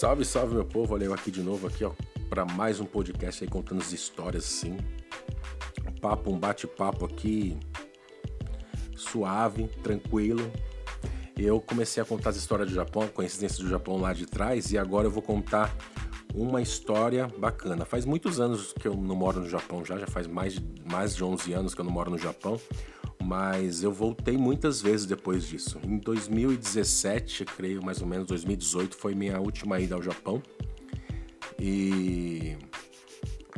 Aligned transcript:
Salve, 0.00 0.24
salve 0.24 0.54
meu 0.54 0.64
povo, 0.64 0.94
olha 0.94 1.04
eu 1.04 1.12
aqui 1.12 1.30
de 1.30 1.42
novo 1.42 1.66
aqui, 1.66 1.84
ó, 1.84 1.92
para 2.30 2.46
mais 2.46 2.80
um 2.80 2.86
podcast 2.86 3.44
aí 3.44 3.50
contando 3.50 3.82
as 3.82 3.92
histórias 3.92 4.46
assim. 4.46 4.78
Um 5.86 5.92
papo, 6.00 6.30
um 6.30 6.38
bate-papo 6.38 7.04
aqui 7.04 7.58
suave, 8.96 9.68
tranquilo. 9.82 10.50
Eu 11.36 11.60
comecei 11.60 12.02
a 12.02 12.06
contar 12.06 12.30
as 12.30 12.36
histórias 12.36 12.70
do 12.70 12.74
Japão, 12.74 13.08
coincidências 13.08 13.58
do 13.58 13.68
Japão 13.68 13.98
lá 13.98 14.14
de 14.14 14.24
trás, 14.24 14.72
e 14.72 14.78
agora 14.78 15.06
eu 15.06 15.10
vou 15.10 15.22
contar 15.22 15.76
uma 16.34 16.62
história 16.62 17.26
bacana. 17.36 17.84
Faz 17.84 18.06
muitos 18.06 18.40
anos 18.40 18.72
que 18.72 18.88
eu 18.88 18.94
não 18.94 19.14
moro 19.14 19.40
no 19.40 19.50
Japão 19.50 19.84
já, 19.84 19.98
já 19.98 20.06
faz 20.06 20.26
mais 20.26 20.54
de, 20.54 20.64
mais 20.90 21.14
de 21.14 21.22
11 21.22 21.52
anos 21.52 21.74
que 21.74 21.80
eu 21.82 21.84
não 21.84 21.92
moro 21.92 22.10
no 22.10 22.16
Japão, 22.16 22.58
mas 23.22 23.82
eu 23.82 23.92
voltei 23.92 24.36
muitas 24.36 24.80
vezes 24.80 25.06
depois 25.06 25.46
disso. 25.46 25.78
Em 25.84 25.98
2017, 25.98 27.44
creio 27.44 27.84
mais 27.84 28.00
ou 28.00 28.06
menos 28.06 28.26
2018, 28.26 28.96
foi 28.96 29.14
minha 29.14 29.38
última 29.38 29.78
ida 29.78 29.94
ao 29.94 30.02
Japão. 30.02 30.42
E, 31.58 32.56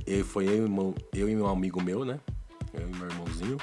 e 0.06 0.22
foi 0.24 0.46
eu, 0.48 0.94
eu 1.14 1.28
e 1.28 1.36
meu 1.36 1.46
amigo 1.46 1.80
meu, 1.80 2.04
né? 2.04 2.18
Eu 2.74 2.88
e 2.88 2.96
meu 2.96 3.06
irmãozinho. 3.06 3.56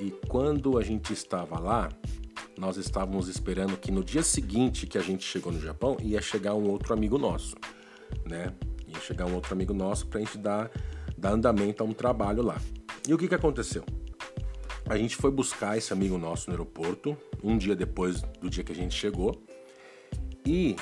E 0.00 0.10
quando 0.28 0.78
a 0.78 0.82
gente 0.82 1.12
estava 1.12 1.58
lá, 1.58 1.88
nós 2.56 2.76
estávamos 2.76 3.28
esperando 3.28 3.76
que 3.76 3.90
no 3.90 4.04
dia 4.04 4.22
seguinte 4.22 4.86
que 4.86 4.96
a 4.96 5.02
gente 5.02 5.24
chegou 5.24 5.52
no 5.52 5.60
Japão 5.60 5.96
ia 6.00 6.22
chegar 6.22 6.54
um 6.54 6.68
outro 6.70 6.94
amigo 6.94 7.18
nosso, 7.18 7.56
né? 8.24 8.54
Ia 8.86 9.00
chegar 9.00 9.26
um 9.26 9.34
outro 9.34 9.52
amigo 9.52 9.74
nosso 9.74 10.06
para 10.06 10.20
a 10.20 10.24
gente 10.24 10.38
dar, 10.38 10.70
dar 11.18 11.32
andamento 11.32 11.82
a 11.82 11.86
um 11.86 11.92
trabalho 11.92 12.42
lá. 12.42 12.60
E 13.08 13.12
o 13.12 13.18
que, 13.18 13.26
que 13.26 13.34
aconteceu? 13.34 13.84
A 14.88 14.98
gente 14.98 15.16
foi 15.16 15.30
buscar 15.30 15.78
esse 15.78 15.92
amigo 15.92 16.18
nosso 16.18 16.50
no 16.50 16.54
aeroporto, 16.54 17.16
um 17.42 17.56
dia 17.56 17.74
depois 17.74 18.20
do 18.40 18.50
dia 18.50 18.62
que 18.62 18.72
a 18.72 18.74
gente 18.74 18.94
chegou. 18.94 19.42
E 20.46 20.76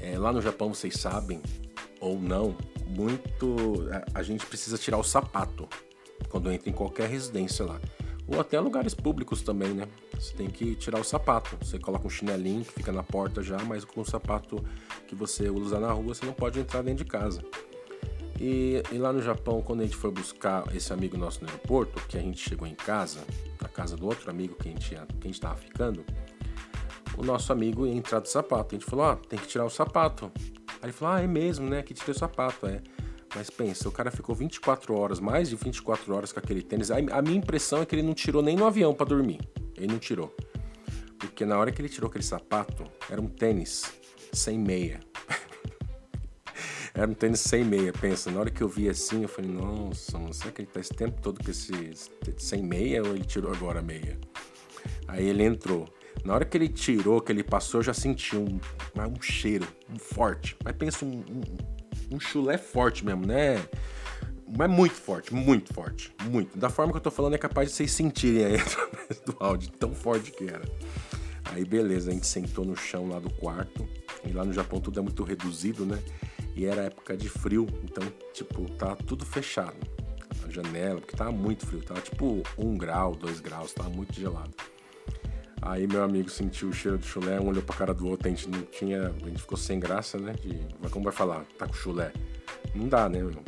é, 0.00 0.18
lá 0.18 0.32
no 0.32 0.40
Japão, 0.40 0.72
vocês 0.72 0.94
sabem, 0.94 1.42
ou 2.00 2.18
não, 2.18 2.56
muito. 2.86 3.86
A, 4.14 4.20
a 4.20 4.22
gente 4.22 4.46
precisa 4.46 4.78
tirar 4.78 4.96
o 4.96 5.04
sapato 5.04 5.68
quando 6.30 6.50
entra 6.50 6.70
em 6.70 6.72
qualquer 6.72 7.08
residência 7.08 7.64
lá. 7.64 7.78
Ou 8.26 8.40
até 8.40 8.58
lugares 8.60 8.94
públicos 8.94 9.42
também, 9.42 9.70
né? 9.70 9.86
Você 10.14 10.34
tem 10.34 10.48
que 10.48 10.74
tirar 10.76 11.00
o 11.00 11.04
sapato. 11.04 11.58
Você 11.62 11.78
coloca 11.78 12.06
um 12.06 12.10
chinelinho 12.10 12.64
que 12.64 12.72
fica 12.72 12.92
na 12.92 13.02
porta 13.02 13.42
já, 13.42 13.58
mas 13.64 13.84
com 13.84 14.00
o 14.00 14.04
sapato 14.04 14.64
que 15.08 15.14
você 15.14 15.50
usa 15.50 15.78
na 15.80 15.92
rua, 15.92 16.14
você 16.14 16.24
não 16.24 16.32
pode 16.32 16.58
entrar 16.58 16.82
dentro 16.82 17.04
de 17.04 17.10
casa. 17.10 17.42
E, 18.40 18.82
e, 18.90 18.96
lá 18.96 19.12
no 19.12 19.20
Japão, 19.20 19.60
quando 19.60 19.80
a 19.80 19.84
gente 19.84 19.96
foi 19.96 20.10
buscar 20.10 20.64
esse 20.74 20.90
amigo 20.94 21.14
nosso 21.18 21.42
no 21.42 21.48
aeroporto, 21.48 22.00
que 22.08 22.16
a 22.16 22.20
gente 22.20 22.40
chegou 22.48 22.66
em 22.66 22.74
casa, 22.74 23.20
na 23.60 23.68
casa 23.68 23.98
do 23.98 24.06
outro 24.06 24.30
amigo 24.30 24.54
que 24.54 24.70
a 24.70 24.72
gente, 24.72 24.88
que 24.88 24.96
a 24.96 25.26
gente 25.26 25.38
tava 25.38 25.56
ficando, 25.56 26.02
o 27.18 27.22
nosso 27.22 27.52
amigo 27.52 27.86
ia 27.86 27.92
entrar 27.92 28.20
de 28.20 28.30
sapato. 28.30 28.74
A 28.74 28.78
gente 28.78 28.88
falou, 28.88 29.04
ó, 29.04 29.12
oh, 29.12 29.16
tem 29.16 29.38
que 29.38 29.46
tirar 29.46 29.66
o 29.66 29.70
sapato. 29.70 30.32
Aí 30.80 30.84
ele 30.84 30.92
falou, 30.92 31.14
ah, 31.16 31.20
é 31.20 31.26
mesmo, 31.26 31.68
né, 31.68 31.82
que 31.82 31.92
tirei 31.92 32.14
o 32.14 32.18
sapato, 32.18 32.66
é. 32.66 32.80
Mas 33.34 33.50
pensa, 33.50 33.86
o 33.88 33.92
cara 33.92 34.10
ficou 34.10 34.34
24 34.34 34.96
horas, 34.96 35.20
mais 35.20 35.50
de 35.50 35.56
24 35.56 36.14
horas 36.14 36.32
com 36.32 36.40
aquele 36.40 36.62
tênis. 36.62 36.90
A 36.90 37.22
minha 37.22 37.36
impressão 37.36 37.82
é 37.82 37.86
que 37.86 37.94
ele 37.94 38.02
não 38.02 38.14
tirou 38.14 38.42
nem 38.42 38.56
no 38.56 38.64
avião 38.64 38.94
para 38.94 39.06
dormir. 39.06 39.38
Ele 39.76 39.86
não 39.86 39.98
tirou. 39.98 40.34
Porque 41.18 41.44
na 41.44 41.58
hora 41.58 41.70
que 41.70 41.80
ele 41.80 41.90
tirou 41.90 42.08
aquele 42.08 42.24
sapato, 42.24 42.84
era 43.10 43.20
um 43.20 43.28
tênis 43.28 43.92
sem 44.32 44.58
meia. 44.58 45.09
Era 47.00 47.10
um 47.10 47.14
tênis 47.14 47.40
sem 47.40 47.64
meia, 47.64 47.94
pensa. 47.94 48.30
Na 48.30 48.40
hora 48.40 48.50
que 48.50 48.62
eu 48.62 48.68
vi 48.68 48.86
assim, 48.86 49.22
eu 49.22 49.28
falei, 49.28 49.50
nossa, 49.50 50.18
será 50.32 50.52
que 50.52 50.60
ele 50.60 50.68
tá 50.70 50.80
esse 50.80 50.92
tempo 50.92 51.18
todo 51.22 51.42
com 51.42 51.50
esse 51.50 51.72
sem 52.36 52.62
meia 52.62 53.02
ou 53.02 53.14
ele 53.14 53.24
tirou 53.24 53.50
agora 53.50 53.78
a 53.78 53.82
meia? 53.82 54.18
Aí 55.08 55.26
ele 55.26 55.42
entrou. 55.42 55.88
Na 56.26 56.34
hora 56.34 56.44
que 56.44 56.58
ele 56.58 56.68
tirou, 56.68 57.22
que 57.22 57.32
ele 57.32 57.42
passou, 57.42 57.80
eu 57.80 57.84
já 57.84 57.94
senti 57.94 58.36
um, 58.36 58.60
um 58.98 59.22
cheiro, 59.22 59.66
um 59.90 59.98
forte. 59.98 60.54
Mas 60.62 60.76
pensa, 60.76 61.06
um, 61.06 61.20
um, 61.20 62.16
um 62.16 62.20
chulé 62.20 62.58
forte 62.58 63.02
mesmo, 63.02 63.26
né? 63.26 63.66
Mas 64.46 64.70
muito 64.70 64.96
forte, 64.96 65.32
muito 65.32 65.72
forte, 65.72 66.14
muito. 66.24 66.58
Da 66.58 66.68
forma 66.68 66.92
que 66.92 66.98
eu 66.98 67.02
tô 67.02 67.10
falando, 67.10 67.32
é 67.32 67.38
capaz 67.38 67.70
de 67.70 67.76
vocês 67.76 67.92
sentirem 67.92 68.44
aí 68.44 68.56
através 68.60 69.20
do 69.24 69.36
áudio, 69.40 69.70
tão 69.70 69.94
forte 69.94 70.30
que 70.32 70.44
era. 70.44 70.68
Aí 71.46 71.64
beleza, 71.64 72.10
a 72.10 72.12
gente 72.12 72.26
sentou 72.26 72.62
no 72.62 72.76
chão 72.76 73.08
lá 73.08 73.18
do 73.18 73.30
quarto. 73.30 73.88
E 74.22 74.32
lá 74.32 74.44
no 74.44 74.52
Japão 74.52 74.80
tudo 74.80 75.00
é 75.00 75.02
muito 75.02 75.24
reduzido, 75.24 75.86
né? 75.86 75.98
E 76.54 76.64
era 76.66 76.82
época 76.82 77.16
de 77.16 77.28
frio, 77.28 77.66
então, 77.82 78.04
tipo, 78.32 78.70
tá 78.72 78.96
tudo 78.96 79.24
fechado. 79.24 79.76
A 80.44 80.50
janela, 80.50 81.00
porque 81.00 81.16
tava 81.16 81.32
muito 81.32 81.66
frio, 81.66 81.82
tava 81.82 82.00
tipo 82.00 82.42
um 82.58 82.76
grau, 82.76 83.14
dois 83.14 83.40
graus, 83.40 83.72
tava 83.72 83.88
muito 83.90 84.14
gelado. 84.14 84.54
Aí 85.62 85.86
meu 85.86 86.02
amigo 86.02 86.30
sentiu 86.30 86.70
o 86.70 86.72
cheiro 86.72 86.96
do 86.96 87.04
chulé, 87.04 87.38
um 87.38 87.48
olhou 87.48 87.62
pra 87.62 87.76
cara 87.76 87.92
do 87.92 88.08
outro, 88.08 88.26
a 88.26 88.30
gente 88.30 88.48
não 88.48 88.62
tinha. 88.62 89.08
A 89.08 89.28
gente 89.28 89.42
ficou 89.42 89.58
sem 89.58 89.78
graça, 89.78 90.18
né? 90.18 90.32
De, 90.32 90.58
como 90.88 91.04
vai 91.04 91.12
falar? 91.12 91.44
Tá 91.58 91.66
com 91.66 91.74
chulé. 91.74 92.12
Não 92.74 92.88
dá, 92.88 93.08
né, 93.08 93.22
meu? 93.22 93.42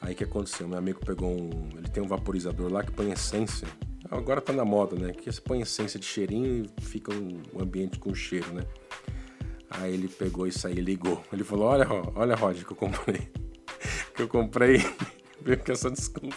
Aí 0.00 0.14
o 0.14 0.16
que 0.16 0.24
aconteceu? 0.24 0.68
Meu 0.68 0.78
amigo 0.78 1.00
pegou 1.04 1.30
um. 1.30 1.68
Ele 1.76 1.88
tem 1.88 2.02
um 2.02 2.06
vaporizador 2.06 2.72
lá 2.72 2.84
que 2.84 2.92
põe 2.92 3.10
essência. 3.10 3.66
Agora 4.10 4.40
tá 4.40 4.52
na 4.52 4.64
moda, 4.64 4.94
né? 4.94 5.12
Que 5.12 5.32
você 5.32 5.40
põe 5.40 5.60
essência 5.60 5.98
de 5.98 6.06
cheirinho 6.06 6.64
e 6.64 6.84
fica 6.84 7.12
um 7.12 7.60
ambiente 7.60 7.98
com 7.98 8.14
cheiro, 8.14 8.52
né? 8.52 8.62
Aí 9.78 9.94
ele 9.94 10.08
pegou 10.08 10.46
isso 10.46 10.66
aí 10.66 10.74
e 10.74 10.80
ligou. 10.80 11.22
Ele 11.32 11.44
falou: 11.44 11.66
Olha, 11.66 11.86
olha, 12.14 12.34
Rod, 12.34 12.62
que 12.62 12.72
eu 12.72 12.76
comprei. 12.76 13.28
que 14.14 14.22
eu 14.22 14.28
comprei. 14.28 14.78
Veio 15.40 15.58
com 15.58 15.72
essa 15.72 15.90
desculpa. 15.90 16.36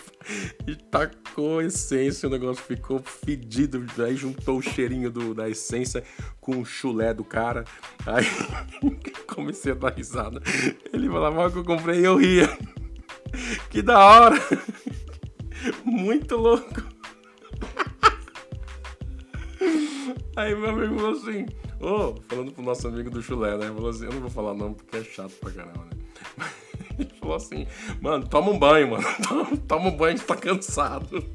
E 0.65 0.75
tacou 0.75 1.61
essência, 1.61 2.27
o 2.27 2.31
negócio 2.31 2.63
ficou 2.63 2.99
fedido. 3.03 3.85
Aí 4.03 4.15
juntou 4.15 4.57
o 4.57 4.61
cheirinho 4.63 5.11
do, 5.11 5.35
da 5.35 5.47
essência 5.47 6.03
com 6.41 6.59
o 6.59 6.65
chulé 6.65 7.13
do 7.13 7.23
cara. 7.23 7.65
Aí 8.05 8.25
comecei 9.27 9.73
a 9.73 9.75
dar 9.75 9.93
risada. 9.93 10.41
Ele 10.91 11.07
falava 11.07 11.51
que 11.51 11.57
eu 11.59 11.63
comprei 11.63 11.99
e 11.99 12.05
eu 12.05 12.17
ria. 12.17 12.49
Que 13.69 13.81
da 13.81 14.03
hora! 14.03 14.37
Muito 15.83 16.35
louco! 16.35 16.83
Aí 20.35 20.53
meu 20.55 20.69
amigo 20.69 20.95
falou 20.95 21.11
assim: 21.11 21.45
oh, 21.79 22.15
falando 22.27 22.51
pro 22.51 22.63
nosso 22.63 22.87
amigo 22.87 23.09
do 23.09 23.21
chulé, 23.21 23.57
né? 23.57 23.67
Falou 23.67 23.89
assim, 23.89 24.05
eu 24.05 24.13
não 24.13 24.21
vou 24.21 24.29
falar 24.29 24.53
não 24.53 24.73
porque 24.73 24.97
é 24.97 25.03
chato 25.03 25.33
pra 25.39 25.51
caramba, 25.51 25.85
né? 25.85 26.47
Ele 26.97 27.11
falou 27.19 27.35
assim, 27.35 27.67
mano, 28.01 28.27
toma 28.27 28.51
um 28.51 28.59
banho, 28.59 28.91
mano. 28.91 29.03
Toma 29.67 29.89
um 29.89 29.97
banho, 29.97 30.17
gente 30.17 30.25
tá 30.25 30.35
cansado. 30.35 31.25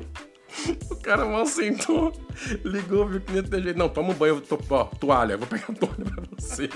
O 0.90 0.96
cara 0.96 1.26
mal 1.26 1.44
sentou, 1.46 2.12
ligou, 2.64 3.06
viu 3.06 3.20
que 3.20 3.32
nem 3.32 3.42
tem 3.42 3.62
jeito. 3.62 3.78
Não, 3.78 3.88
toma 3.88 4.10
um 4.10 4.14
banho, 4.14 4.36
eu 4.36 4.40
tô, 4.40 4.58
ó, 4.70 4.84
toalha, 4.84 5.36
vou 5.36 5.46
pegar 5.46 5.66
a 5.68 5.72
toalha 5.72 6.04
pra 6.04 6.24
você. 6.38 6.68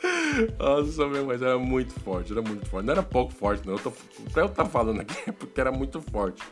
Nossa, 0.58 1.06
meu, 1.06 1.26
mas 1.26 1.42
era 1.42 1.58
muito 1.58 1.92
forte, 2.00 2.32
era 2.32 2.42
muito 2.42 2.66
forte. 2.66 2.86
Não 2.86 2.92
era 2.92 3.02
pouco 3.02 3.32
forte, 3.32 3.66
não. 3.66 3.74
Eu 3.74 3.80
tô, 3.80 3.90
pra 4.32 4.42
eu 4.42 4.46
estar 4.46 4.64
tá 4.64 4.70
falando 4.70 5.00
aqui 5.00 5.16
é 5.28 5.32
porque 5.32 5.60
era 5.60 5.72
muito 5.72 6.00
forte. 6.00 6.42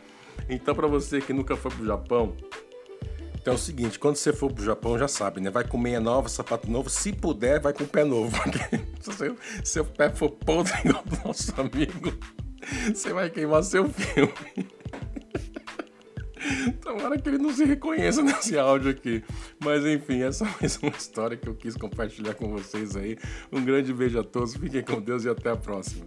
Então, 0.49 0.75
pra 0.75 0.87
você 0.87 1.21
que 1.21 1.33
nunca 1.33 1.55
foi 1.55 1.71
pro 1.71 1.85
Japão, 1.85 2.35
é 3.49 3.51
o 3.51 3.57
seguinte, 3.57 3.97
quando 3.97 4.15
você 4.15 4.31
for 4.31 4.51
pro 4.53 4.63
Japão, 4.63 4.97
já 4.97 5.07
sabe, 5.07 5.41
né? 5.41 5.49
Vai 5.49 5.67
com 5.67 5.77
meia 5.77 5.99
nova, 5.99 6.29
sapato 6.29 6.69
novo. 6.69 6.89
Se 6.89 7.11
puder, 7.11 7.59
vai 7.59 7.73
com 7.73 7.85
pé 7.85 8.03
novo. 8.03 8.35
se 9.01 9.11
seu, 9.13 9.37
seu 9.63 9.85
pé 9.85 10.09
for 10.09 10.29
podre 10.29 10.73
igual 10.85 11.03
do 11.03 11.27
nosso 11.27 11.53
amigo, 11.59 12.13
você 12.93 13.11
vai 13.11 13.29
queimar 13.29 13.63
seu 13.63 13.89
filme. 13.89 14.33
Tomara 16.81 17.19
que 17.19 17.27
ele 17.27 17.37
não 17.37 17.53
se 17.53 17.65
reconheça 17.65 18.21
nesse 18.21 18.57
áudio 18.57 18.91
aqui. 18.91 19.23
Mas 19.59 19.85
enfim, 19.85 20.21
essa 20.21 20.45
é 20.45 20.49
mais 20.61 20.77
uma 20.77 20.91
história 20.91 21.35
que 21.35 21.49
eu 21.49 21.55
quis 21.55 21.75
compartilhar 21.75 22.35
com 22.35 22.49
vocês 22.49 22.95
aí. 22.95 23.17
Um 23.51 23.63
grande 23.63 23.93
beijo 23.93 24.19
a 24.19 24.23
todos, 24.23 24.55
fiquem 24.55 24.83
com 24.83 25.01
Deus 25.01 25.25
e 25.25 25.29
até 25.29 25.49
a 25.49 25.57
próxima. 25.57 26.05